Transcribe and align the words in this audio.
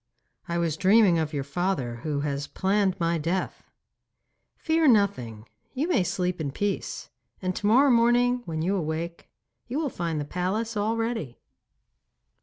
'I 0.47 0.57
was 0.57 0.77
dreaming 0.77 1.19
of 1.19 1.31
your 1.31 1.43
father, 1.43 1.97
who 1.97 2.21
has 2.21 2.47
planned 2.47 2.99
my 2.99 3.19
death.' 3.19 3.69
'Fear 4.57 4.87
nothing. 4.87 5.45
You 5.75 5.87
may 5.89 6.01
sleep 6.03 6.41
in 6.41 6.49
peace, 6.51 7.11
and 7.39 7.55
to 7.55 7.67
morrow 7.67 7.91
morning 7.91 8.41
when 8.45 8.63
you 8.63 8.75
awake 8.75 9.29
you 9.67 9.77
will 9.77 9.89
find 9.89 10.19
the 10.19 10.25
palace 10.25 10.75
all 10.75 10.97
ready. 10.97 11.37